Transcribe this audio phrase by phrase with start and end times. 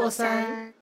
[0.00, 0.72] 过山。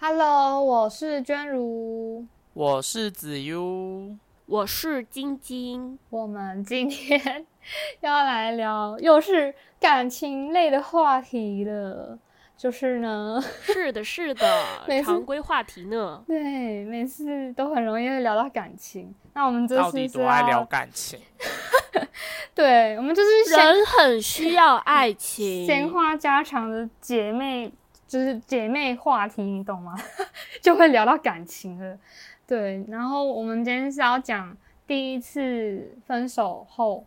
[0.00, 2.26] Hello，我是娟如。
[2.54, 7.46] 我是子悠，我是晶晶，我们今天
[8.02, 12.18] 要来聊又是感情类的话题了，
[12.56, 14.44] 就是呢，是的，是的
[15.04, 16.24] 常规话题呢。
[16.26, 19.14] 对，每次都很容易会聊到感情。
[19.34, 21.20] 那我们这到底次是要多爱聊感情？
[22.56, 27.72] 对，我们就是人很需要爱情，闲话家常的姐妹，
[28.12, 29.94] 就是姐妹话题，你懂吗？
[30.60, 31.98] 就会聊到感情了。
[32.46, 34.54] 对，然后我们今天是要讲
[34.86, 37.06] 第一次分手后，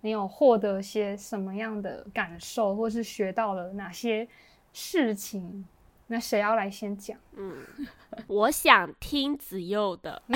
[0.00, 4.26] 你有获得些什么样的感受，或是学到了哪些
[4.72, 5.66] 事情？
[6.06, 7.18] 那谁要来先讲？
[7.36, 7.52] 嗯
[8.26, 10.22] 我想听子佑的。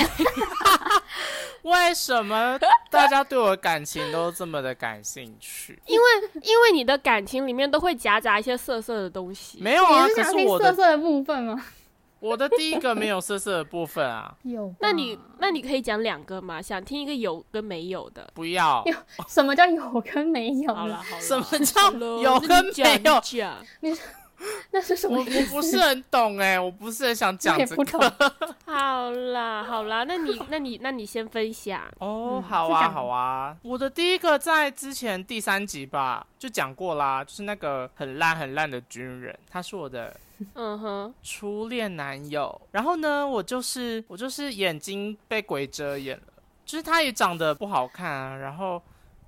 [1.62, 2.58] 为什么
[2.90, 5.78] 大家对我的感情都这么的感兴趣？
[5.86, 6.04] 因为
[6.42, 9.58] 因为你的感情里面都会夹杂一些色色的东西。
[9.60, 11.64] 没有啊，你是想听可是我的色色的部分吗？
[12.20, 16.60] 我的第一个没有色色的部分啊，有，那你那你可以讲两个吗？
[16.60, 18.30] 想听一个有跟没有的。
[18.34, 18.84] 不要。
[19.26, 20.74] 什么叫有跟没有？
[20.74, 24.04] 好了好了，什么叫有跟没有讲你讲
[24.72, 25.52] 那是什我我么意思？
[25.54, 28.34] 不是很懂哎、我不是很想讲这也不懂个。
[28.66, 31.82] 好啦好啦，那你那你那你先分享。
[31.98, 33.56] 哦，嗯好啊，好啊。
[33.62, 40.14] 我的第一个在之前第三集吧就讲过啦，就是那个很烂很烂的军人，他是我的
[40.54, 42.58] 嗯哼，初恋男友。
[42.70, 46.32] 然后呢，我就是我就是眼睛被鬼遮眼了，
[46.64, 48.80] 就是他也长得不好看啊，然后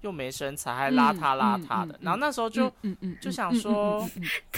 [0.03, 1.99] 又没身材，还邋遢邋遢的。
[2.03, 2.71] 然后那时候就、
[3.21, 4.07] 就想说，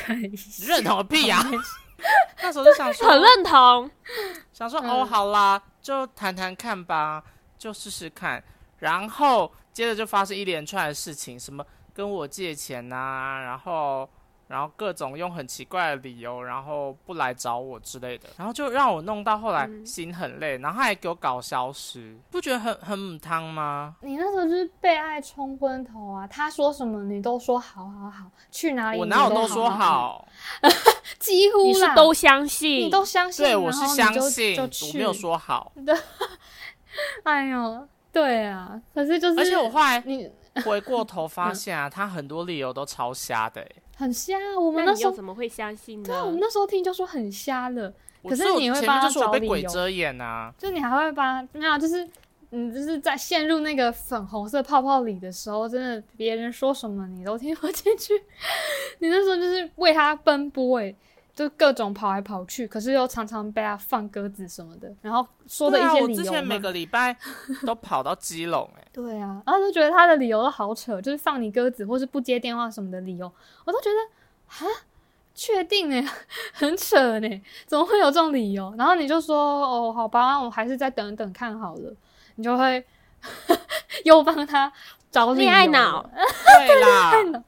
[0.66, 1.42] 认同个屁呀、
[2.42, 3.90] 那时候就想说，很认同。
[4.52, 7.22] 想说、嗯哦，好啦，就谈谈看吧，
[7.56, 8.42] 就试试看。
[8.78, 11.64] 然后接着就发生一连串的事情，什么
[11.94, 14.08] 跟我借钱呐、然后
[14.46, 23.96] 然后各种用很奇怪的理由，然后不来找我之类的，然后就让我弄到后来嗯心很累，然后他还给我搞消失，不觉得很很母汤吗？
[24.02, 26.26] 你那时候就是被爱冲昏头啊！
[26.26, 30.28] 他说什么你都说好好好，去哪里我哪有都说好？
[31.18, 32.86] 几乎你是都相信？
[32.86, 35.14] 你都相信，对，我是相信，我没有。
[35.14, 35.72] 说好。
[37.24, 40.30] 哎呦，对啊，可是就是，而且我后来你
[40.64, 43.76] 回过头发现啊，他很多理由都超瞎的、欸。
[43.96, 46.38] 很瞎，我们那时候又怎么会相信对啊，我们？
[46.40, 47.92] 那时候听就说很瞎了，
[48.28, 50.52] 可是你会帮他面就说我被找理由鬼遮眼啊。
[50.58, 52.08] 就你还会帮没有，就是
[52.50, 58.14] 你就是在陷入那个粉红色泡泡里的时候，真的别人说什么你都听不进去。
[58.98, 60.94] 你那时候就是为他奔波、欸，
[61.34, 67.16] 就各种跑来跑去，可是又常常被他放鸽子什么的，然后说的一些理由我之前每个礼拜
[67.66, 73.30] 都跑到基隆、欸， 对啊，然后就觉得他的理由都好扯，就是放你鸽子或是不接电话什么的理由，
[73.64, 74.70] 我都觉得啊，
[75.34, 76.06] 确定哎，
[76.54, 78.72] 很扯呢，怎么会有这种理由？
[78.78, 79.36] 然后你就说
[79.66, 81.92] 哦，好吧，那我还是再等等看好了，
[82.36, 82.84] 你就会
[84.04, 84.72] 又帮他
[85.10, 86.02] 找恋爱脑。
[86.02, 86.10] 了，
[86.66, 87.44] 对啦，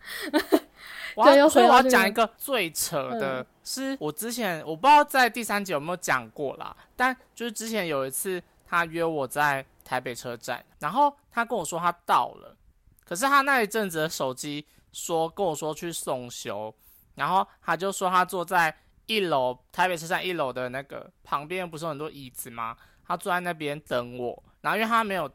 [1.15, 12.57] 我对又要所以我要讲一个最扯的，嗯是我之前我不知道在第三集有没有讲过啦，但就是之前有一次他约我在台北车站，然后他跟我说他到了，
[13.05, 16.73] 可是他那一阵子的手机说跟我说去送修，
[17.17, 18.75] 然后他就说他坐在
[19.07, 22.77] 一楼台北车站一楼的那个旁边不是很多椅子吗？
[23.05, 25.29] 他坐在那边等我，然后因为他没有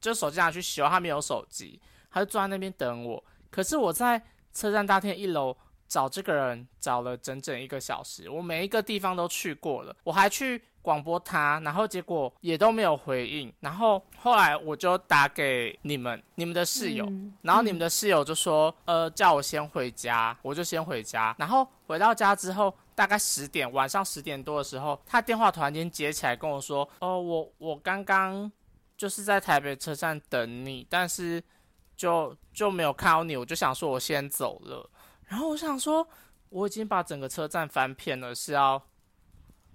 [0.00, 1.80] 就手机拿去修，他没有手机，
[2.10, 3.24] 他就坐在那边等我。
[3.50, 5.56] 可是我在车站大厅一楼
[5.90, 13.52] 找这个人找了整整一个小时，我每一个地方都去过了，我还去广播他，然后结果也都没有回应。
[13.58, 21.34] 然后后来我就打给你们，你们的室友，嗯然后你们的室友就说，呃，叫我先回家，我就先回家。
[21.36, 28.50] 然后回到家之后，大概十点，晚上十点多的时候，他电话突然间接起来跟我说，哦，我我刚刚
[28.96, 31.42] 就是在台北车站等你，但是
[31.96, 34.88] 就就没有看到你，我就想说我先走了。
[35.30, 36.04] 然后我想说，
[36.48, 38.82] 我已经把整个车站翻遍了，是要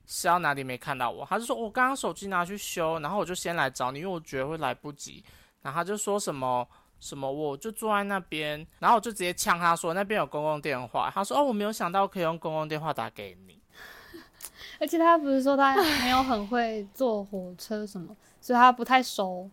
[0.05, 1.25] 是要哪里没看到我？
[1.25, 5.23] 他就说我刚刚手机拿去修，然后我就先来找你，因为我觉得会来不及。
[5.61, 6.67] 然后他就说什么
[6.99, 11.09] 什么，我就坐在那边，然后我就直接呛他说那边有公共电话。
[11.09, 13.57] 他说哦，我没有想到可以用公共电话打给你。
[14.77, 15.73] 而且他不是说他
[16.03, 19.49] 没有很会坐火车什么，所以他不太熟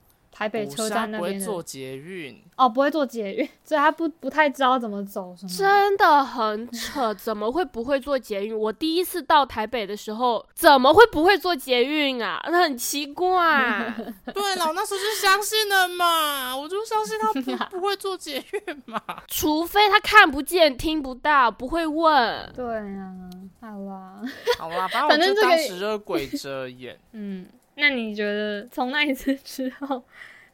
[0.48, 5.50] 台台北车站那边的坐捷运，哦，不会坐捷运， 所以他不不太知道怎么走什么。
[5.50, 8.56] 真的很扯，怎么会不会坐捷运？
[8.56, 12.40] 我第一次到台北的时候，怎么会不会坐捷运啊？
[12.50, 13.94] 那很奇怪。
[14.32, 19.00] 对了，我那时候就相信了嘛，我就相信他不不会坐捷运嘛。
[19.28, 22.52] 除非他看不见、听不到、不会问。
[22.54, 23.12] 对呀、
[23.60, 24.20] 好啦，
[24.58, 26.98] 好啦，反正就当时就鬼遮眼。
[27.12, 27.46] 嗯，
[27.76, 30.02] 那你觉得从那一次之后，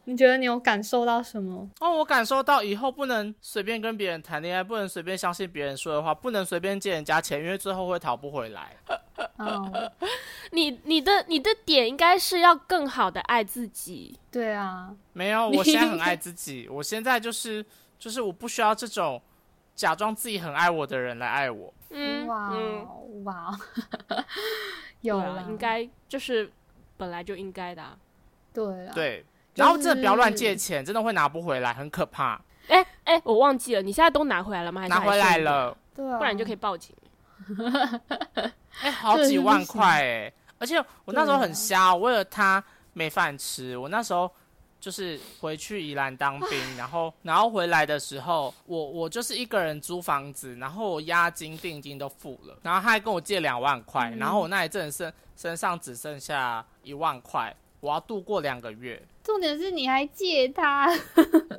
[0.09, 1.69] 你觉得你有感受到什么？
[1.81, 8.75] 哦，我感受到以后不能随便跟别人谈恋爱，不能随便相信别人说的话，不能随便借人家钱，因为最后会讨不回来。
[9.37, 9.93] 哦，
[10.53, 14.19] 你你的你的点应该是要更好的爱自己。
[14.31, 17.63] 对啊，没有， 我现在很爱自己，我现在就是
[17.99, 19.21] 就是我不需要这种
[19.75, 21.75] 假装自己很爱我的人来爱我。
[21.91, 23.59] 嗯，哇嗯，哇，
[25.03, 26.51] 有应该就是
[26.97, 27.95] 本来就应该的、啊。
[28.55, 29.29] 对啊，对，就是
[29.59, 32.41] 然后真的不要乱借钱，真的会拿不回来，很可怕。
[32.69, 34.81] 哎哎，我忘记了，你现在都拿回来了吗？
[34.83, 36.95] 还是拿回来，了，对啊，不然你就可以报警。
[38.83, 40.33] 哎、好几万块哎！
[40.59, 42.63] 而且我那时候很瞎为了他
[42.93, 44.31] 没饭吃，我那时候
[44.79, 59.01] 就是回去宜兰当兵，然后然后回来的时候，我我就是一个人租房子，然后我押金定金都付了，然后他还跟我借两万块，嗯然后我那一阵身身上只剩下一万块，我要度过两个月。
[59.23, 60.89] 重点是你还借他，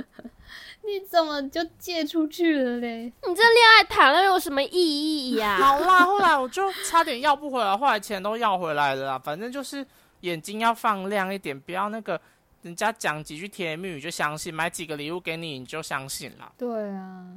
[0.84, 3.04] 你怎么就借出去了嘞？
[3.28, 9.20] 你这恋爱谈了有什么意义呀、 好啦，后来我就差点要不回来，后来钱都要回来了啦。
[9.20, 9.86] 反正就是
[10.22, 12.20] 眼睛要放亮一点，不要那个
[12.64, 16.52] 人家讲几句甜言蜜语就相信，买几个礼物给你你就相信啦。
[16.58, 17.28] 对啊，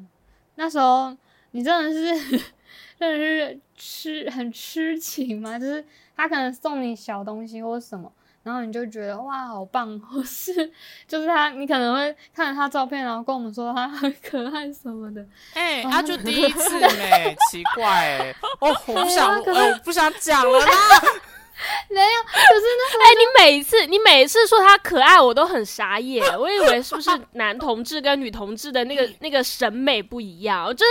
[0.55, 1.15] 那时候
[1.51, 2.39] 你真的是
[2.99, 5.59] 真的是痴很痴情吗？
[5.59, 5.85] 就是
[6.17, 8.11] 他可能送你小东西或什么，
[8.43, 10.53] 然后你就觉得哇好棒，或 是
[11.07, 15.25] 就是他你可能会看着他照片，然后跟我们说他很可爱什么的。
[15.55, 20.67] 哎、他、就第一次没， 奇怪哎、哦，我不想，我不想讲了啦。
[21.89, 26.37] 没有，可是那时候哎、你每一次你每一次说他可爱，我都很傻眼。
[26.37, 30.65] 我以为是不是男同志跟女同志的那个那个审美不一样？
[30.67, 30.91] 我就是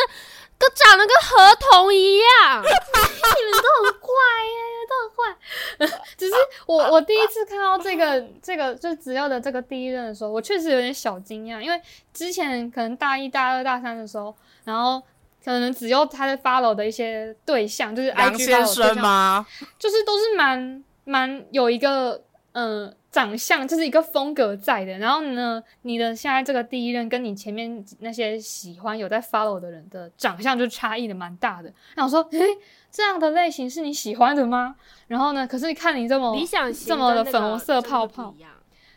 [0.62, 2.62] 跟长得跟合同一样。
[2.62, 4.10] 你们都很怪
[4.46, 5.98] 耶，都很坏。
[6.18, 6.34] 只是
[6.68, 11.82] 我我第一次看到这个这个就子佑的这个第一任的时候，我确实有点小惊讶，因为
[12.14, 15.02] 之前可能大一、大二、大三的时候，然后
[15.44, 19.48] 可能子佑他在 follow 的一些对象，就是梁 IG 先生象吗？
[19.80, 22.22] 就是都是蛮蛮有一个
[22.52, 24.98] 嗯、呃长相，就是一个风格在的。
[24.98, 31.72] 然后呢，你的现在这个第一任跟你前面那些喜欢有在 follow 的人的长相就差异的蛮大的。
[31.96, 32.46] 然后我说， 诶，
[32.90, 34.76] 这样的类型是你喜欢的吗？
[35.08, 38.34] 然后呢，可是看你这么理想型这么的粉红色泡泡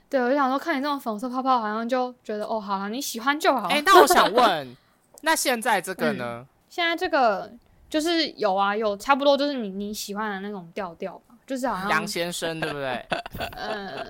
[0.08, 3.68] 对，我就想说，看你这种粉红色泡泡，好像就觉得哦，好了，你喜欢就好。
[3.68, 4.76] 哎、那我想问，
[5.22, 6.46] 那现在这个呢？
[6.70, 7.52] 现在这个
[7.94, 13.06] 就是有啊，有差不多就是你你喜欢的那种调调吧，就是好像杨先生对不对？
[13.54, 14.04] 呃，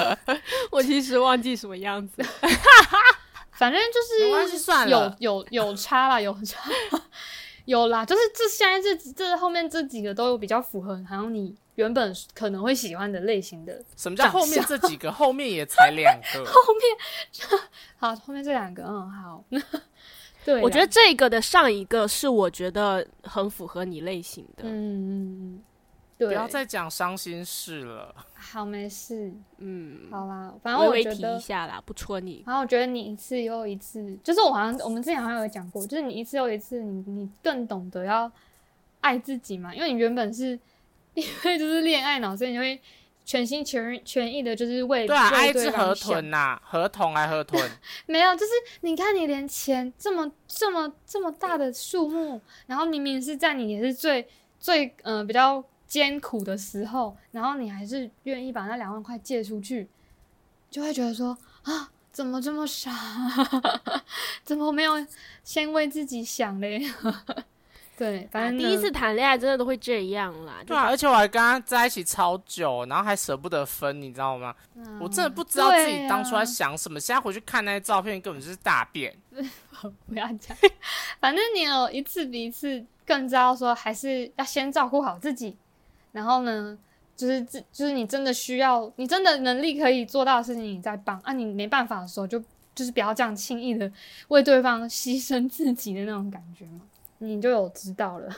[0.72, 2.24] 我其实忘记什么样子。
[3.52, 5.14] 反正就是有算了。
[5.18, 6.58] 有有差啦，有差，
[7.66, 13.84] 有啦，就是这现在这这后面这几个都有比较符合，好像你原本可能会喜欢的类型的。
[13.98, 15.12] 什么叫后面这几个？
[15.12, 16.42] 后面也才两个。
[16.46, 17.60] 后面
[17.98, 19.44] 好，后面这两个，嗯，好。
[20.44, 24.64] 对啦，我觉得这个的上一个是我觉得很符合你类型的。
[24.64, 25.62] 嗯，嗯嗯，
[26.18, 28.14] 对，不要再讲伤心事了。
[28.34, 32.42] 好，没事，嗯，好啦，反正微微提我觉得一下啦，不戳你。
[32.46, 38.30] 然后我觉得你一次又一次，就是我好像我们之前好像有讲过，就是你一次又一次，你你更懂得要
[39.00, 40.58] 爱自己嘛，因为你原本是
[41.14, 42.80] 因为就是恋爱脑，所以你会
[43.24, 47.70] 全心全全意的，就是为对啊，为爱之河豚呐、河童还河豚。
[48.06, 59.88] 没有，就是你看你连钱这么这么这么大的数目，然后明明是在你也是最最呃比较艰苦的时候，然后你还是愿意把那两万块借出去，
[60.70, 62.90] 就会觉得说啊，怎么这么傻？
[64.42, 65.06] 怎么没有
[65.44, 66.84] 先为自己想嘞？
[68.00, 70.54] 对，反正啊第一次谈恋爱真的都会这样啦。
[70.60, 74.54] 就对啊，而且我还跟他在一起超久，然后还舍不得分，你知道吗？
[74.74, 76.98] 嗯我真的不知道自己当初在想什么。
[76.98, 79.14] 现在回去看那些照片，根本就是大便。
[80.08, 80.56] 不要讲，
[81.20, 85.54] 反正你有一次比一次更知道说，还是要先照顾好自己。
[86.12, 86.78] 然后呢，
[87.14, 91.34] 就是自就是你真的需要，你真的能力可以做到的事情，你再帮啊。
[91.34, 92.42] 你没办法的时候就，
[92.74, 93.92] 就是不要这样轻易的
[94.28, 96.80] 为对方牺牲自己的那种感觉嘛。
[97.22, 98.28] 你就有知道了，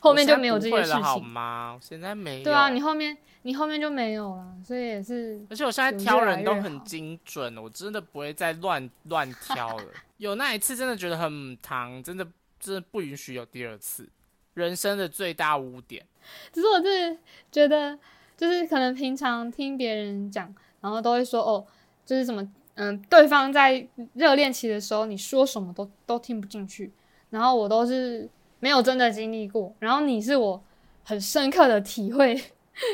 [0.00, 1.26] 后面就没有这些事我现在不会了好情。
[1.26, 1.78] 吗？
[1.82, 2.44] 现在没有。
[2.44, 9.84] 对啊，你后面你后面就没有了，所以也是而且我现在挑人都很精准，我真的不会再乱乱挑了。
[10.18, 12.26] 有那一次真的觉得很糖，真的
[12.60, 14.08] 真的不允许有第二次。
[14.54, 16.02] 人生的最大污点，
[16.50, 17.20] 只是我真的
[17.52, 17.98] 觉得，
[18.38, 21.66] 就是可能平常听别人讲，然后都会说哦，
[22.06, 26.90] 就是什么，嗯，对方在热恋期的时候，你说什么都都听不进去，
[27.36, 28.26] 然后我都是
[28.60, 30.58] 没有真的经历过，然后你是我
[31.04, 32.34] 很深刻的体会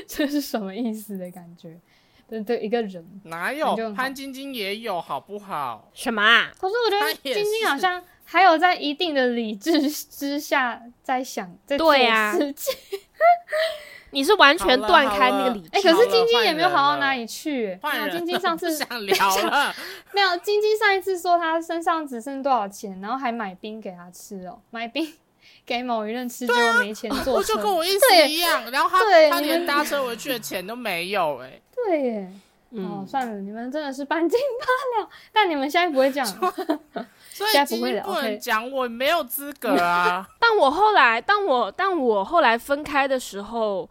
[0.09, 1.79] 这是什么意思的感觉
[2.27, 3.21] 的的一个人。
[3.23, 5.89] 哪有潘晶晶也有好不好？
[5.95, 6.51] 什么啊？
[6.59, 12.75] 可是我觉得晶晶好像还有在一定的理智之下在想，在做对啊事情。
[14.12, 15.69] 你是完全断开那个理智。
[15.73, 17.78] 哎、可是晶晶也没有好到哪里去、
[18.11, 19.75] 晶晶上 不次想聊了。
[20.12, 25.12] 没有，晶晶上一次说她身上只剩多少钱，然后还买冰给她吃哦， 买冰
[25.66, 27.54] 给某一任吃，结果没钱坐我车。
[27.54, 32.33] 就跟我意思一样，然后他他对你们连搭车回去的钱都没有哎、对耶，
[32.71, 34.66] 哦，嗯，算了，你们真的是半斤八
[34.99, 36.26] 两，但你们现在不会这样。
[37.35, 40.28] 所以现在不会了晶晶不能讲我没有资格啊。
[40.38, 43.88] 但我后来，但我当我后来分开的时候，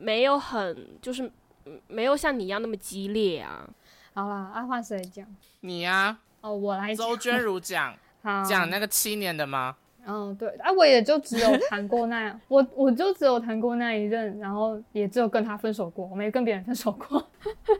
[0.00, 1.30] 没有很就是
[1.66, 3.68] 嗯没有像你一样那么激烈啊。
[4.14, 5.26] 好啦，阿换谁讲？
[5.60, 7.06] 你呀、哦，我来讲。
[7.06, 9.76] 周娟如讲好讲那个七年的吗？
[10.06, 17.22] 嗯，对，啊，我也就只有谈过那样，我我就只有谈过那一任，然后也只有跟他分手过，我没跟别人分手过，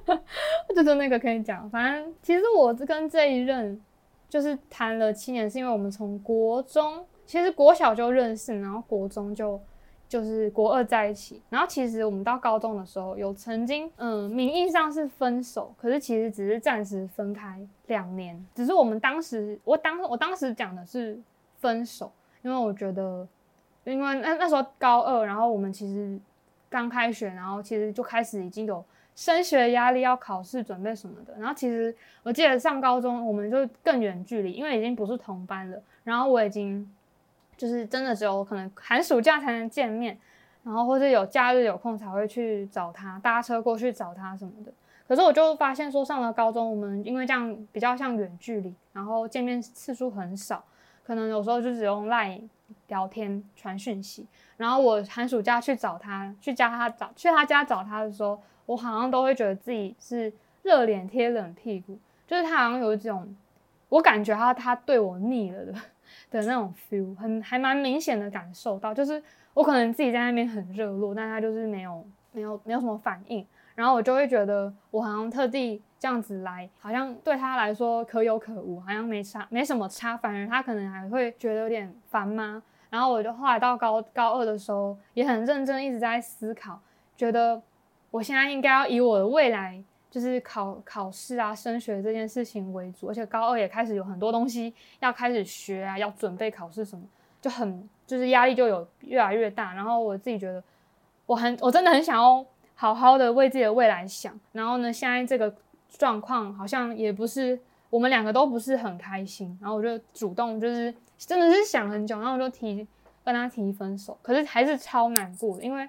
[0.76, 1.68] 就就那个可以讲。
[1.70, 3.80] 反正其实我跟这一任
[4.28, 9.60] 就是谈了七年，是因为我们从国中，其实国小就认识，然后国中就
[10.10, 21.16] 就是国二在一起，然后其实我们到高中的时候有曾经，嗯，名义上是分手，可是其实只是暂时分开两年，只是我们当时，我当我当时讲的是
[21.60, 22.10] 分手，
[22.42, 23.24] 因为我觉得，
[23.84, 26.18] 因为那那时候高二，然后我们其实
[26.68, 31.32] 刚开学，然后其实就开始已经有升学压力，要考试准备什么的。
[31.38, 35.80] 然后其实我记得上高中我们就更远距离，因为已经不是同班了。
[36.02, 36.90] 然后我已经
[37.60, 40.18] 就是真的只有可能寒暑假才能见面，
[40.64, 44.72] 然后或者有假日有空才会去找他，搭车过去找他什么的。
[45.06, 50.64] 可是我就发现说，上了高中，我们因为这样比较像远距离，然后见面次数很少，
[51.04, 52.48] 可能有时候就只用 LINE
[52.88, 54.26] 聊天传讯息。
[54.56, 63.36] 然后我寒暑假去找他，去家他找去他家找他的时候，我好像都会觉得自己是热脸贴冷屁股，就是他好像有一种，
[63.90, 65.74] 我感觉他他对我腻了的
[66.30, 69.22] 的那种 feel，很还蛮明显的感受到，就是
[69.54, 73.44] 我可能自己在那边很热络，但他就是没有没有没有什么反应，
[73.74, 82.62] 然后我就会觉得我好像特地这样子来，好像对他来说可有可无，好像没差没什么差，反而他可能还会觉得有点烦吗？
[82.90, 86.80] 然后我就后来到高高二的时候，也很认真一直在思考，
[87.16, 87.60] 觉得
[88.10, 97.04] 我现在应该要以我的未来，就是考考试啊、升学这件事情为主，而且高二也开始有很多东西要开始学啊，要准备考试什么，
[97.40, 99.72] 就很就是压力就有越来越大。
[99.72, 100.62] 然后我自己觉得，
[101.26, 104.38] 我很我真的很想要好好的为自己的未来想。
[104.52, 105.54] 然后呢，现在这个
[105.88, 112.86] 状况好像也不是我们两个都不是很开心，然后我就主动就是真的是想很久，然后我就提
[113.24, 115.88] 跟他提分手，可是还是超难过的，因为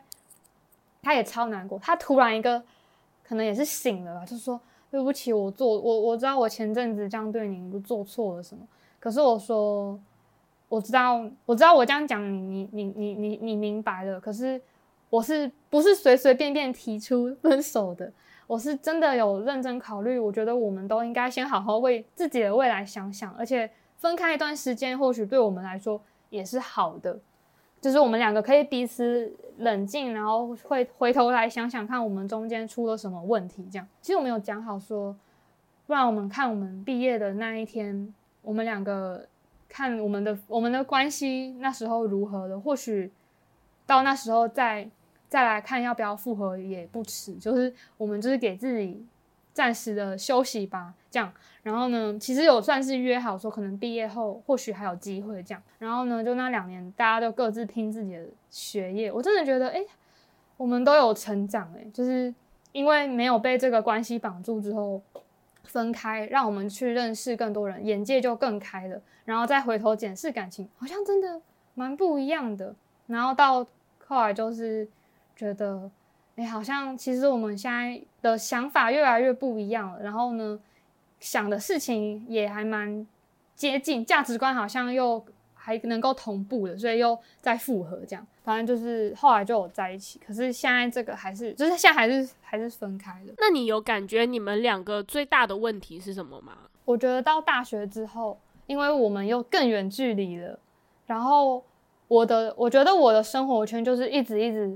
[1.01, 2.61] 他也超难过，他突然一个
[3.31, 4.59] 可能也是醒了吧，就说
[4.89, 8.67] 对不起，我做我我知道我前阵子这样对你，我做错了什么，
[8.99, 9.97] 可是我说
[10.67, 14.61] 我知道我知道我这样讲你你你你你你明白了，可是
[15.09, 18.11] 我是不是随随便便提出分手的？
[18.47, 27.17] 我是真的有认真考虑，我觉得我们都应该先好好为自己的未来想想，而且分开一段时间，或许对我们来说也是好的，
[27.81, 33.67] 就是我们两个可以彼此冷静，然后会回头来想想看我们中间出了什么问题。
[33.71, 35.15] 这样，其实我们有讲好说，
[35.87, 39.25] 不然我们看我们毕业的那一天，我们两个
[39.67, 43.11] 看我们的我们的关系那时候如何了，或许
[43.87, 44.87] 到那时候再
[45.27, 47.33] 再来看要不要复合也不迟。
[47.33, 49.03] 就是我们就是给自己
[49.53, 51.31] 暂时的休息吧，这样。
[51.63, 55.61] 然后呢，其实有算是约好说，可能毕业后或许还有机会这样。
[55.77, 59.11] 然后呢，就那两年，大家都各自拼自己的学业。
[59.11, 59.83] 我真的觉得，哎，
[60.57, 62.33] 我们都有成长，哎，就是
[62.71, 64.99] 因为没有被这个关系绑住之后
[65.63, 68.99] 分开，让我们去认识更多人，眼界就更开了。
[69.23, 71.39] 然后再回头检视感情，好像真的
[71.75, 72.73] 蛮不一样的。
[73.05, 73.63] 然后到
[74.07, 74.87] 后来就是
[75.35, 75.91] 觉得，
[76.37, 80.01] 哎，好像其实我们现在的想法越来越不一样了。
[80.01, 80.59] 然后呢？
[81.19, 83.05] 想的事情也还蛮
[83.55, 85.23] 接近，价值观好像又
[85.53, 88.25] 还能够同步的，所以又再复合这样。
[88.43, 93.33] 反正就是后来就有在一起，可是现在这个还是就是现在还是还是分开的。
[93.37, 96.57] 那你有感觉你们两个最大的问题是什么吗？
[96.85, 100.57] 我觉得到大学之后，因为我们又更远距离了，
[101.05, 101.63] 然后
[102.07, 104.75] 我的我觉得我的生活圈就是一直一直，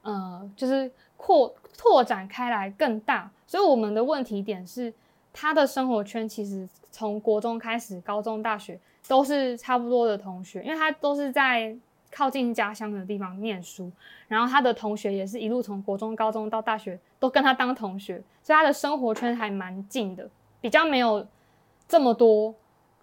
[0.00, 4.92] 呃，就是扩拓展开来更大，所以我们的问题点是
[5.32, 11.74] 他的生活圈其实从国中开始，高中、大学都是差不多的同学，因为他都是在
[12.10, 13.90] 靠近家乡的地方念书，
[14.28, 20.28] 然后他的同学也是一路从国中、高中到大学都跟他当同学，所以他的生活圈还蛮近的，
[20.60, 21.26] 比较没有
[21.88, 22.54] 这么多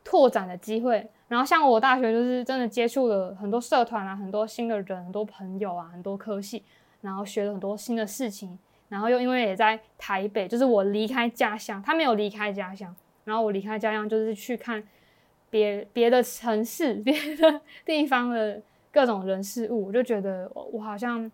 [0.04, 1.10] 拓展的机会。
[1.28, 6.64] 然后像我大学就是真的接触了很多社团啊，很多新的人，很多朋友啊，很多科系，
[7.02, 8.58] 然后学了很多新的事情。
[8.90, 14.84] 然后又因为也在台北，就是我离开家乡，他没有离开家乡，然后我离开家乡就是去看
[15.52, 18.60] 别别的城市、 别的地方的
[18.92, 21.32] 各种人事物，我就觉得我好像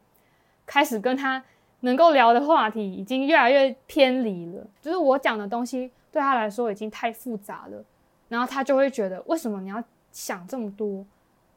[0.66, 1.42] 开始跟他
[1.80, 7.82] 能够聊的话题已经越来越偏离了，就是我讲的东西对他来说已经太复杂了，
[8.28, 9.82] 然后他就会觉得为什么你要
[10.12, 11.06] 想这么多？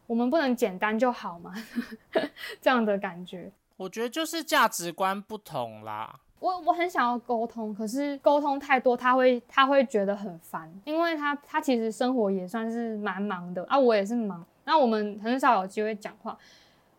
[0.07, 1.53] 我们不能简单就好吗？
[2.63, 3.51] 这样的感觉。
[3.79, 6.21] 我觉得就是价值观不同啦。
[6.41, 16.37] 我我很想要沟通，可是沟通太多，他会他会觉得很烦，因为他他其实生活也算是蛮忙的啊，我也是忙，那我们很少有机会讲话，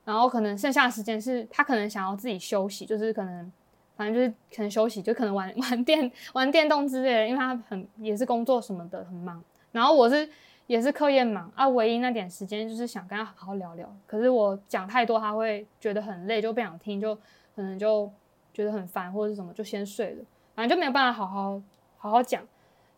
[0.05, 3.51] 然后可能剩下的时间是他可能想要自己休息，就是可能
[3.97, 9.43] 反正就是可能休息，就可能玩 玩电玩电动之类的，因为他很也是工作什么的很忙，
[9.73, 10.29] 然后我是。
[10.69, 13.91] 也是课业忙啊，唯一那点时间就是想跟他好好聊聊。
[14.05, 17.15] 可是我讲太多，他会觉得很累，就不想听，就
[17.55, 18.07] 可能就
[18.53, 20.23] 觉得很烦或者是什么，就先睡了。
[20.53, 21.59] 反正就没有办法好好
[21.97, 22.43] 好好讲。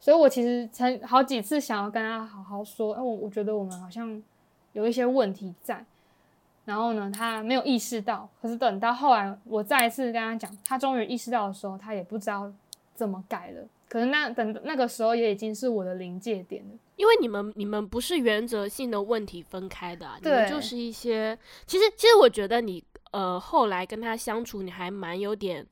[0.01, 4.21] 所以我其实曾好几次想要跟他好好说，哎，我我觉得我们好像
[4.73, 5.85] 有一些问题在。
[6.65, 8.27] 然后呢，他没有意识到。
[8.41, 12.51] 可是等到后来我再一次跟他讲，他终于意识到的时候，他也不知道
[12.93, 13.65] 怎么改了。
[13.91, 21.37] 可能那等那个时候也已经是我的临界点了，因为你们你们不是原则性的问题分开的，你们就是一些。
[21.67, 22.81] 其实其实我觉得你
[23.11, 25.67] 呃后来跟他相处，你还蛮有点，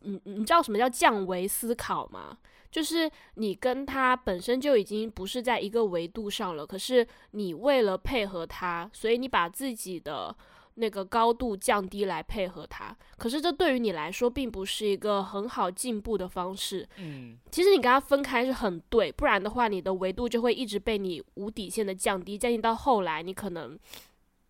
[0.00, 2.36] 你你知道什么叫降维思考吗？
[2.68, 10.36] 就是你跟他本身就已经不是在一个维度上了，可是你为了配合他，所以你把自己的。
[10.74, 16.88] 那个高度降低来配合他，可是这对于你来说并不是一个很好进步的方式。
[16.96, 23.78] 嗯，其实你跟他分开是很对，不然的话，你的维度就会一直被你无底线的降低，降低到后来，你可能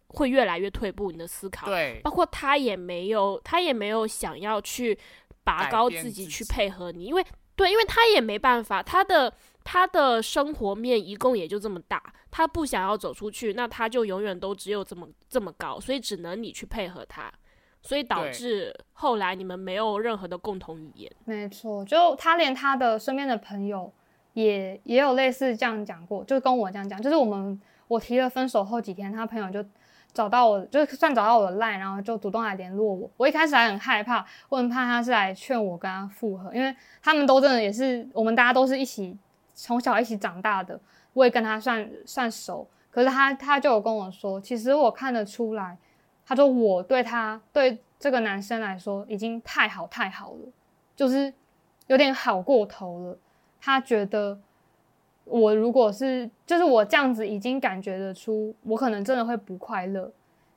[0.08, 1.10] 会越来越退步。
[1.10, 4.96] 你的思考，对，包括他也没有，他也没有想要去
[5.42, 7.24] 拔高自己去配合你，因为
[7.56, 9.34] 对，因为他也没办法，他的。
[9.64, 17.32] 他的生活面一共也就这么大，他不想要走出去，那他就永远都只有这么这么高，所以只能你去配合他，
[17.80, 21.12] 所以导致后来你们没有任何的共同语言。
[21.24, 23.92] 没错，就他连他的身边的朋友
[24.32, 29.64] 也也有类似这样讲过，就跟我这样讲，就是我们我提了分手后几天，他朋友就
[30.12, 33.10] 找到我，就算找到我的 line，然后就主动来联络我。
[33.16, 39.16] 我一开始还很害怕，我很怕他是来劝我跟他复合，因为他们都真的也是我们大家都是一起。
[39.62, 40.78] 从小一起长大的，
[41.12, 42.66] 我也跟他算算熟。
[42.90, 45.78] 可是他他就有跟我说，其实我看得出来，
[46.26, 50.52] 他说我对他对这个男生来说已经太好太好了，
[50.96, 51.32] 就是
[51.86, 53.16] 有点好过头了。
[53.60, 54.36] 他觉得
[55.24, 60.10] 我如果是就是我这样子，已经感觉得出我可能真的会不快乐。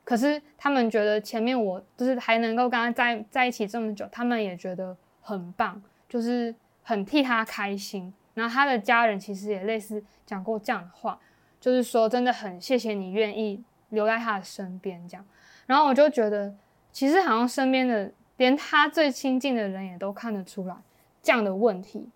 [0.04, 8.12] 可是他们觉得前面我就是还能够跟他在在一起这么久，他们也觉得很棒，就是很替他开心。
[8.36, 11.18] 然后他的家人其实也类似讲过这样的话，
[11.60, 15.26] 就是说真的很谢谢你愿意留在他的身边这样。
[15.66, 16.54] 然后我就觉得，
[16.92, 20.76] 其实好像身边的连他最亲近的人也都看得出来
[21.24, 22.08] 这样的问题，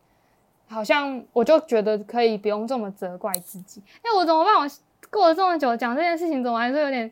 [0.67, 3.81] 好像我就觉得可以不用这么责怪自己。
[4.03, 4.55] 哎，我怎么办？
[4.55, 4.69] 我
[5.09, 7.09] 过了这么久讲这件事情，怎么还是有点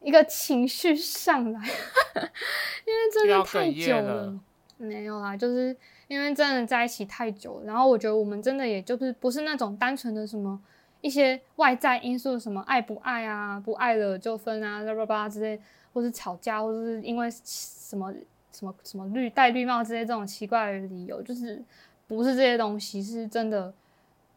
[0.00, 1.60] 一个情绪上来？
[2.86, 4.40] 因为真的太久了。
[4.78, 5.76] 没有啦，就是。
[6.08, 10.56] 因为真的在一起太久了，然后我觉得我们真的也就是不是那种单纯的什么
[11.00, 15.60] 一些外在因素，什么爱不爱啊，不爱了就分啊，叭叭叭之类，
[15.92, 18.14] 或是吵架，或是因为什么
[18.52, 21.60] 什么什么绿戴绿帽之类这种奇怪的理由，就是
[22.06, 23.74] 不是这些东西，是真的，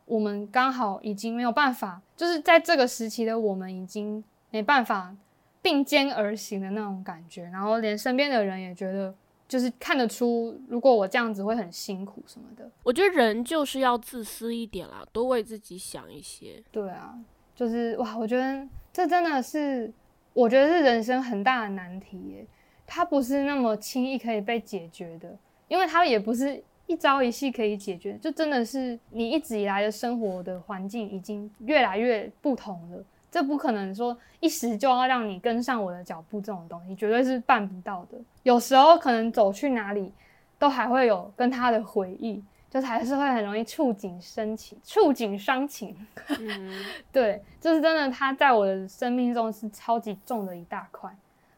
[0.06, 5.16] 我们刚好已经没有办法，就是在这个时期的我们已经没办法
[5.62, 9.14] 并肩而行的那种感觉，然后连身边的人也觉得。
[9.50, 12.70] 就是看得出，如果我这样子会很辛苦什么的。
[12.84, 16.64] 我觉得人就是要自私一点啦，多为自己想一些。
[16.72, 17.18] 对啊，
[17.56, 19.92] 就是哇，我觉得这真的是，
[20.34, 22.46] 我觉得是人生很大的难题耶。
[22.86, 25.36] 它不是那么轻易可以被解决的，
[25.68, 38.18] 因为它也不是一朝一夕可以解决，就真的是你一直以来的生活的环境已经越来越不同了，这不可能说一时就要让你跟上我的脚步，这种东西绝对是办不到的。
[38.44, 40.12] 有时候可能走去哪里，
[40.58, 42.44] 都还会有跟他的回忆。
[42.72, 45.98] 就是还是会很容易触景生情，触景伤情。
[46.40, 51.10] 嗯， 对，就是真的，他在我的生命中是超级重的一大块。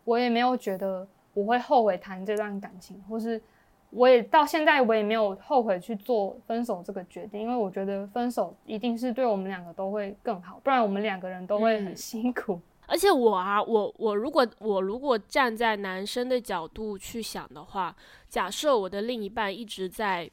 [0.06, 3.42] 我也没有觉得我会后悔谈这段感情，或是
[3.91, 12.60] 我也到现在我也没有后悔去做分手这个决定，因为我觉得分手一定是对我们两个都会更好，不然我们两个人都会很辛苦。
[12.88, 17.95] 而且我啊，我我如果我如果站在男生的角度去想的话，
[18.27, 20.30] 假设我的另一半一直在。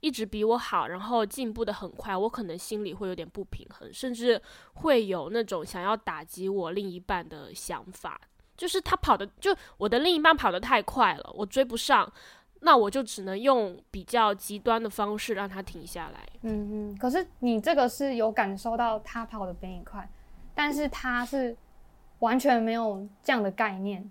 [0.00, 4.40] 一直比我好，然后进步的很快，我可能心里会有点不平衡，甚至
[4.74, 8.20] 会有那种想要打击我另一半的想法。
[8.56, 12.10] 就是他跑的，就我的另一半跑得太快了，我追不上，
[12.60, 16.20] 那我就只能用比较极端的方式让他停下来。
[16.42, 16.98] 嗯嗯。
[16.98, 20.08] 可是你这个是有感受到他跑的比你快，
[20.54, 21.56] 但是他是
[22.20, 24.10] 完全没有这样的概念，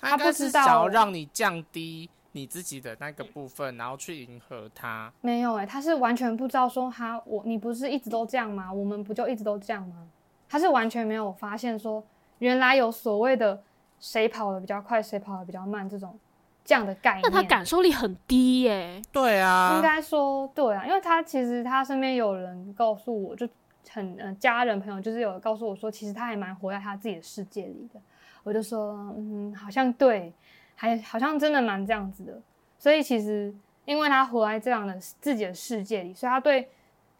[0.00, 2.08] 他不知道想要让你降低。
[2.34, 8.72] 你自己的那个部分，然后去迎合他，没有哎，他是完全不知道说他我你不是一直都这样吗？
[8.72, 10.08] 我们不就一直都这样吗？
[10.48, 12.02] 他是完全没有发现说
[12.38, 13.62] 原来有所谓的
[14.00, 16.18] 谁跑的比较快，谁跑的比较慢这种
[16.64, 17.22] 这样的概念。
[17.24, 19.00] 那他感受力很低耶。
[19.12, 23.48] 对啊，应该说对啊，因为他其实他身边有人告诉我就
[23.90, 28.00] 很呃家人朋友就是有告诉我说，其实他还蛮活在他自己的世界里的。
[28.42, 30.32] 我就说嗯，好像对。
[30.74, 32.42] 还好像真的蛮这样子的，
[32.76, 36.68] 所以其实因为他活在这样的自己的世界里，所以他对，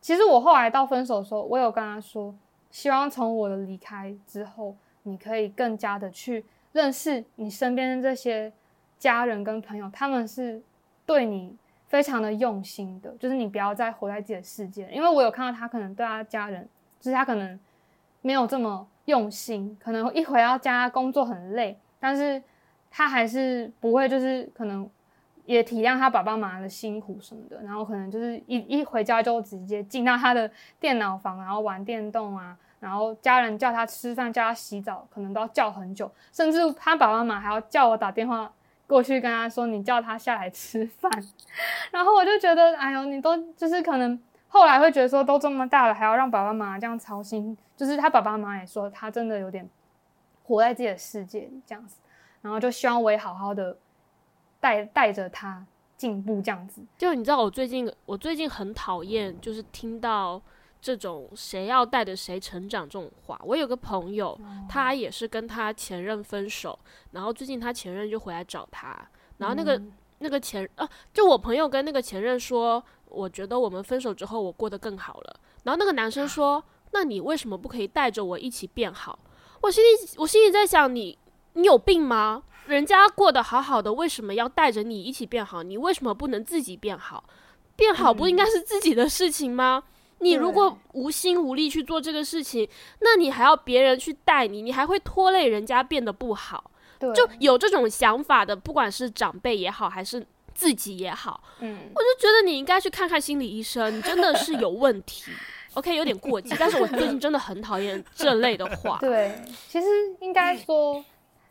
[0.01, 2.35] 其实我后来到分手的时候，我有跟他说，
[2.73, 4.75] 希望从我的离开之后，
[5.05, 8.53] 你可以更加的去认识你身边的这些
[9.03, 10.63] 家人跟朋友，他们是
[11.05, 11.57] 对你
[11.89, 16.69] 非常的用心的，就是你不要再活在自己的世界，因为我有看到他可能对他家人，
[17.01, 17.59] 就是他可能
[18.21, 22.41] 没有这么用心，可能一回到家工作很累，但是。
[22.95, 24.87] 他还是不会，就是可能
[25.47, 38.53] 也体谅他爸爸妈妈的辛苦什么的，然后可能就是一一回家就直接进到他的电脑房，然后玩电动啊，然后家人叫他吃饭、叫他洗澡，可能都要叫很久，甚至他爸爸妈妈还要叫我打电话
[38.93, 41.11] 过去跟他说：“你叫他下来吃饭。
[41.91, 49.67] ”然后我就觉得，哎呦，你都就是可能后来会觉得说，都这么大了，还要让爸爸妈妈这样操心，就是他爸爸妈妈也说，他真的有点
[50.45, 52.03] 活在自己的世界这样子。
[52.43, 53.79] 然后就希望我也好好的
[54.61, 55.65] 带带着他
[55.97, 56.83] 进步，这样子。
[56.99, 60.43] 就你知道，我最近我最近很讨厌，就是听到
[60.83, 63.41] 这种谁要带着谁成长这种话。
[63.45, 66.79] 我有个朋友，他也是跟他前任分手，
[67.13, 68.95] 然后最近他前任就回来找他，
[69.39, 69.81] 然后那个
[70.19, 75.41] 那个前啊，就我朋友跟那个前任说，我觉得我们分手之后我过得更好了。
[75.63, 79.19] 然后那个男生说，那你为什么不可以带着我一起变好？
[79.61, 81.17] 我心里我心里在想你。
[81.55, 82.45] 你有病吗？
[82.65, 85.63] 人家过得好好的，为什么要带着你一起变好？
[85.63, 87.23] 你为什么不能自己变好？
[87.77, 89.83] 变好不应该是自己的事情吗？
[90.23, 92.69] 你如果无心无力去做这个事情，
[93.01, 96.71] 那你还要别人去带你，你还会拖累人家变得不好。
[97.15, 105.33] 就有这种想法的，不管是长辈也好，还是自己也好，嗯，我就觉得你应该去看看心理医生，你真的是有问题。
[105.75, 108.99] OK，有点过激，但是我最近真的很讨厌这类的话。
[109.01, 109.35] 对，
[109.69, 109.87] 其实
[110.21, 111.05] 应该说。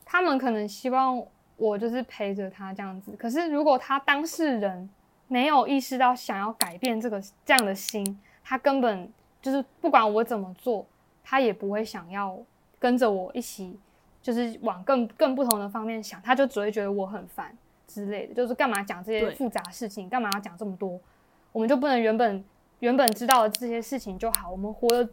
[0.04, 4.90] 他们可能希望我就是陪着他这样子，可是如果他当事人
[5.30, 10.86] 没有意识到想要改变这个这样的心，他根本就是不管我怎么做，
[11.24, 12.38] 他也不会想要
[12.80, 13.80] 跟着我一起，
[14.22, 17.56] 就是往更更不同的方面想，他就只会觉得我很烦
[17.88, 21.00] 之类的，就是干嘛讲这些复杂事情，干嘛要讲这么多？
[21.52, 22.44] 我们就不能原本
[22.80, 25.10] 原本知道的这些事情就好，我们活着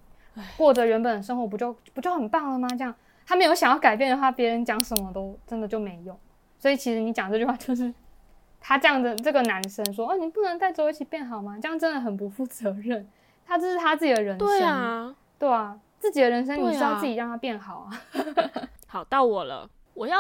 [0.57, 2.69] 过着原本的生活，不就不就很棒了吗？
[2.71, 2.95] 这样。
[3.27, 6.19] 他没有想要改变的话，别人讲什么都真的就没用。
[6.59, 7.93] 所以其实你讲这句话就是
[8.59, 13.07] 他这样的这个男生说：“哦，你不能带着我一起变好吗？”这样真的很不负责任。
[13.49, 18.03] 他这是他自己的人生，对啊，对啊，自己的人生你是要自己让他变好啊。
[18.87, 20.19] 好，到我了，我要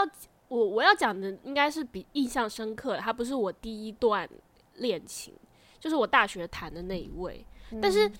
[0.48, 2.96] 我我要讲的应该是比印象深刻。
[2.96, 4.28] 他不是我第一段
[4.76, 5.34] 恋情，
[5.78, 7.44] 就是我大学谈的那一位，
[7.80, 8.10] 但是。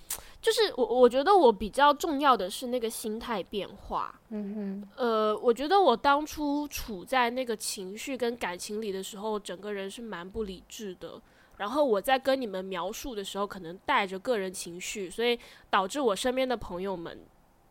[0.40, 4.14] 就是我，我觉得我比较重要的是那个心态变化。
[4.28, 11.20] 嗯哼，呃，我觉得我当初处在那个情绪跟感情里的时候，整个人是蛮不理智的。
[11.58, 17.20] 然后我在跟你们描述的时候，可能带着个人情绪，所以导致我身边的朋友们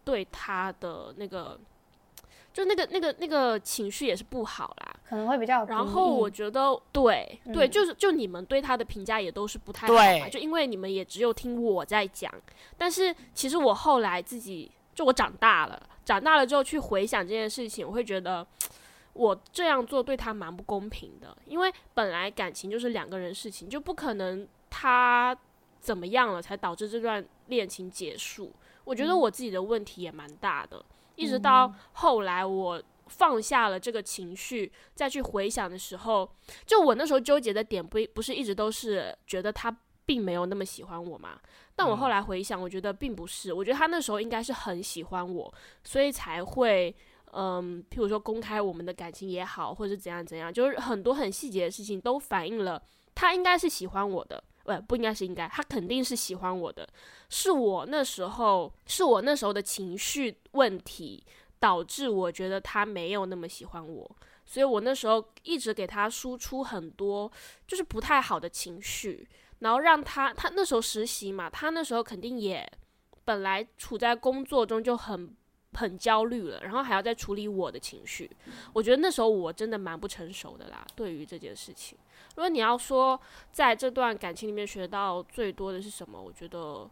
[0.04, 1.60] 对他的那个，
[2.54, 4.96] 就那个那个那个情绪也是不好啦。
[5.10, 5.64] 可能会比较。
[5.66, 12.30] 然后我觉得，对对，就是就你们对他的评价也都是不太好嘛，就因为你们也只有听我在讲。
[12.78, 18.46] 但是其实我后来自己，就我长大了，长大了之后去回想这件事情，我会觉得
[19.18, 21.36] 我这样做对他蛮不公平的。
[21.46, 25.38] 因为本来感情就是两个人事情，就不可能他
[25.80, 28.54] 怎么样了才导致这段恋情结束。
[28.84, 32.82] 我觉得我自己的问题也蛮大的，一直到后来我。
[33.10, 36.30] 放下了这个情绪，再去回想的时候，
[36.66, 39.74] 就我那时候纠结的点不不是一直都是觉得他
[40.06, 41.40] 并没有那么喜欢我嘛？
[41.74, 45.54] 但我后来回想，我觉得并不是，我觉得他那时候应该是很喜欢我，
[45.86, 46.94] 所以才会
[47.38, 52.82] 嗯，譬如说公开我们的感情也好，或者是怎样怎样，就是很多很细节的事情都反映了
[53.14, 56.88] 他应该是喜欢我的，不不应该是应该，他肯定是喜欢我的，
[57.30, 61.24] 是我那时候是我那时候的情绪问题。
[61.60, 67.32] 导致我觉得他没有那么喜欢我，所以我那时候一直给他输出很多
[67.66, 72.64] 就是不太好的情绪，然后让他他那时候实习嘛，他那时候肯定也
[73.26, 75.36] 本来处在工作中就很
[75.74, 78.30] 很焦虑了，然后还要再处理我的情绪，
[78.74, 81.98] 我觉得那时候我真的蛮不成熟的啦，对于这件事情。
[82.36, 83.20] 如果你要说
[83.52, 86.90] 在这段感情里面学到最多的是什么，我觉得。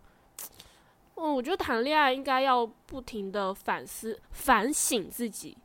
[1.18, 5.58] 嗯，我觉得谈恋爱应该要不停的反思、反省自己，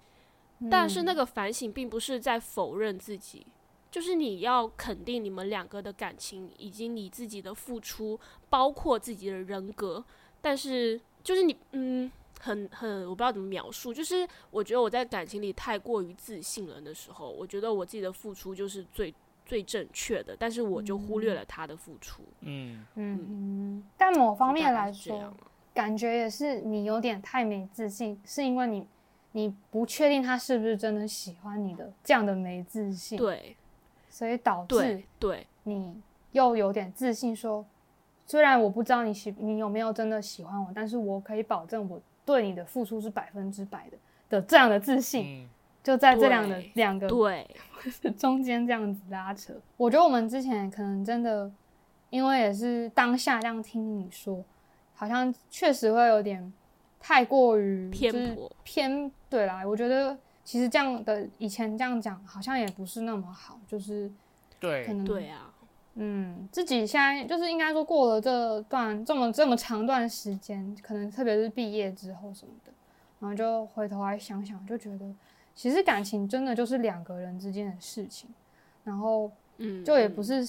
[0.71, 3.45] 但是那个反省并不是在否认自己，
[3.91, 8.17] 就是你要肯定你们两个的感情以及你自己的付出，
[8.49, 10.05] 包括自己的人格。
[10.41, 12.09] 但是就是你，嗯，
[12.41, 19.15] 很很，我不知道怎么描述，就是我觉得我在感情里太过于自信了的时候，我觉得我自己的付出就是最。
[19.47, 22.23] 最正确的，但是我就忽略了他的付出。
[22.43, 25.35] 嗯嗯，但某方面来说，
[25.75, 28.87] 感觉也是你有点太没自信，是因为你
[29.33, 33.19] 你不确定他是不是真的喜欢你的，这样的没自信。
[33.19, 33.57] 对，
[34.09, 36.01] 所以导致对你
[36.31, 37.67] 又有点自信，说
[38.27, 43.97] 虽然我不知道你喜你有没有真的喜欢我，但是我可以保证我对你的付出是百分之百的
[44.29, 45.49] 的这样的自信。
[45.83, 47.49] 就在这两的两个对
[48.19, 51.51] 中间这样子拉扯，我觉得我们之前可能真的，
[52.11, 54.45] 因为也是当下这样听你说，
[54.95, 56.53] 好像确实会有点
[57.01, 59.67] 太过于偏颇偏对啦。
[59.67, 64.13] 我觉得其实这样的以前这样讲好像也不是那么好，就是
[64.61, 65.50] 对，可能对啊，
[66.03, 72.73] 嗯，自己现在就是应该说过了这段这么这么长段时间，可能特别是毕业之后什么的，
[73.19, 75.05] 然后就回头来想想，就觉得。
[75.53, 78.31] 其实感情真的就是两个人之间的事情，
[78.83, 80.43] 然后，嗯，就也不是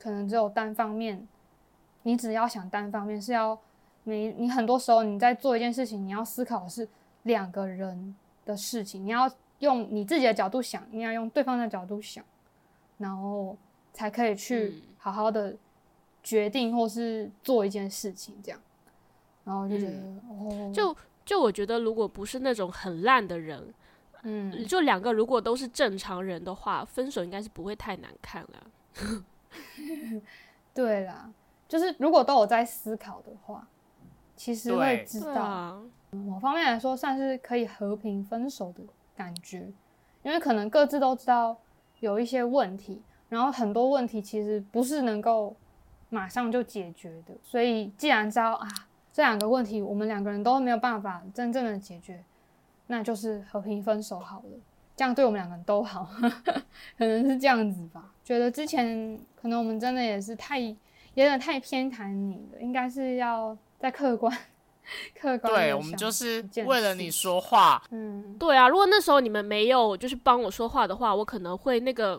[0.00, 1.24] 可能只有单方面，
[2.02, 3.56] 你只要想单方面是要
[4.02, 6.88] 你你很多时候你在做一件事情，你要思考的是
[7.22, 9.30] 两个人的事情，你要
[9.60, 12.24] 用你自己的角度想，你要用对方的角度想，
[12.96, 13.56] 然后
[13.92, 15.56] 才可以去好好的
[16.22, 18.60] 决定或是做一件事情这样，
[19.44, 19.98] 然后就觉得
[20.28, 23.74] 哦，就就我觉得如果不是那种很烂的人。
[24.24, 28.66] 嗯，就两个如果都是正常人的话，分手应该是不会太难看了。
[30.74, 31.30] 对啦，
[31.68, 33.68] 就是如果都有在思考的话，
[34.34, 38.82] 其实会知道，某方面来说算是可以和平分手的
[39.16, 39.72] 感觉，
[40.24, 41.56] 因为可能各自都知道
[42.00, 45.54] 有一些问题，然后很多问题其实不是能够
[46.10, 48.68] 马上就解决的，所以既然知道啊
[49.12, 52.22] 这两个问题我们两个人都没有办法真正的解决。
[52.90, 54.58] 那就是和平分手好了，
[54.96, 56.08] 这样对我们两个人都好，
[56.96, 58.02] 可能是这样子吧。
[58.24, 60.74] 觉得之前可能我们真的也是太有
[61.14, 64.34] 点太偏袒你了，应该是要再客观、
[65.20, 65.52] 客观。
[65.52, 67.82] 对我们就是为了你说话。
[67.90, 68.66] 嗯，对啊。
[68.66, 72.18] 如果那时候你们没有就是帮我说话的话，我可能会那个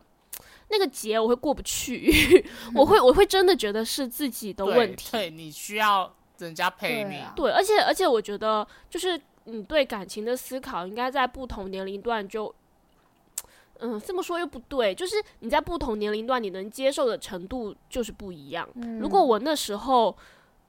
[0.69, 5.11] 那个结我会过不去， 我会我会真的觉得是自己的问题。
[5.11, 7.21] 对，你需要人家陪你。
[7.35, 9.19] 对，而且而且我觉得就是。
[9.45, 12.53] 你对感情的思考应该在不同年龄段就，
[13.79, 18.69] 嗯，这么说又不对，就是你在不同年龄段你能接受的程度就是不一样。
[18.99, 20.15] 如果我那时候。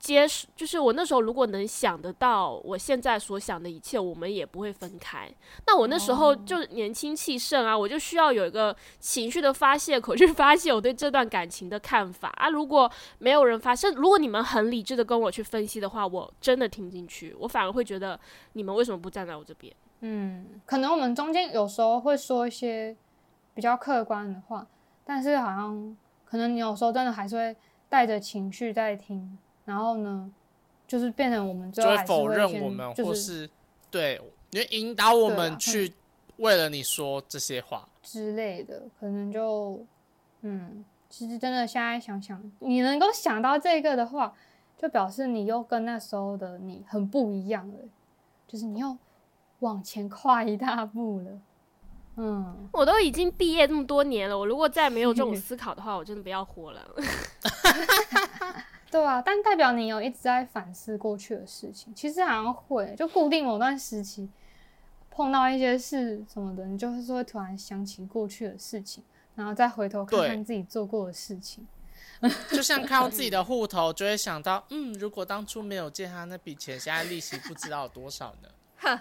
[0.00, 5.30] 接受就是我那时候如果能想得到我现在所想的一切，我们也不会分开。
[5.66, 12.48] 那我那时候就年轻气盛啊，我就需要有一个情绪的发泄 口去发泄我对这段感情的看法啊。
[12.48, 18.18] 如果没有人发现，如果你们很理智的跟我去分析的话，我真的听进去，我反而会觉得
[18.54, 19.70] 你们为什么不站在我这边？
[20.00, 22.96] 嗯，可能我们中间有时候会说一些
[23.52, 24.66] 比较客观的话，
[25.04, 27.54] 但是好像可能你有时候真的还是会
[27.90, 29.36] 带着情绪在听。
[29.70, 30.28] 然后呢，
[30.88, 33.48] 就是变成我们就会否认我们，或是
[33.88, 35.92] 对，你引导我们去
[36.38, 39.86] 为了你说这些话之类的，可能就
[40.40, 44.34] 嗯，其实真的现在想想，你能够想到这个的话，
[44.76, 47.74] 就表示你又跟那时候的你很不一样了，
[48.48, 48.98] 就是你又
[49.60, 51.30] 往前跨一大步了。
[52.16, 56.84] 嗯，我都已经毕业这么多年了，我如果再没有这种 思考的话，我真的不要活了。
[58.90, 61.94] 对啊，但代表你有一直在反思过去的事情。
[61.94, 64.28] 其实好像会，就固定某段时期
[65.10, 69.04] 碰到一些事什么的，你就是会突然想起过去的事情，
[69.36, 71.66] 然后再回头看看自己做过的事情。
[72.50, 78.48] 就像看到 自己的户头，就会想到，嗯，如果当初没有借他那笔钱，现在利息不知道有多少呢？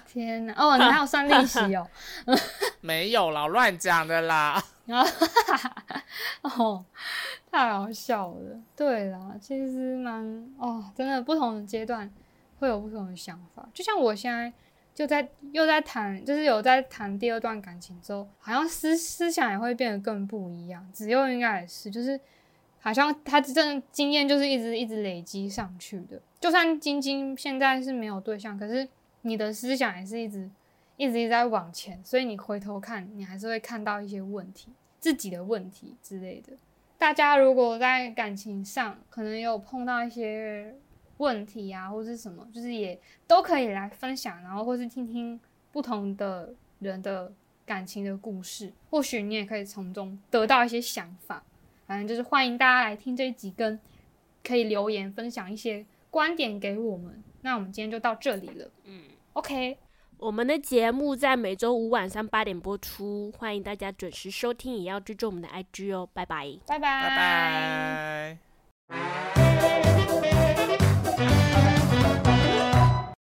[0.05, 0.53] 天哪！
[0.57, 1.87] 哦，你还有算利息哦？
[2.81, 4.61] 没有啦，乱讲的啦。
[6.41, 6.83] 哦，
[7.49, 8.59] 太好笑了。
[8.75, 10.21] 对啦，其实蛮
[10.57, 12.11] 哦，真的不同的阶段
[12.59, 13.67] 会有不同的想法。
[13.73, 14.51] 就像我现在
[14.93, 20.85] 就在又在谈，就是有在谈第二段感情之后，好像思思想也会变得更不一样。
[20.91, 22.19] 子悠应该也是，就是
[22.79, 26.21] 好像他真的经验就是一直一直累积上去的。
[26.39, 28.87] 就算晶晶现在是没有对象，可是。
[29.21, 30.49] 你的思想也是一直
[30.97, 36.53] 一直一直在往前，所以你回头看，你还是会看到一些问题，自己的问题之类的。
[36.97, 40.75] 大家如果在感情上可能有碰到一些
[41.17, 45.39] 问题啊，或是什么，就是也都可以来分享，然后或是听听
[45.71, 47.32] 不同的人的
[47.65, 51.43] 感情的故事，或许你也可以从中得到一些想法。
[51.86, 53.79] 反正就是欢迎大家来听这一集，跟
[54.43, 57.23] 可以留言分享一些观点给我们。
[57.41, 58.69] 那我们今天就到这里了。
[58.86, 59.02] 嗯。
[59.34, 59.78] OK，
[60.17, 68.38] 我们的节目在每周五晚上八点播出，欢迎大家准时收听，也要追踪我们的 IG 哦，拜拜，拜拜，
[68.88, 69.98] 拜拜。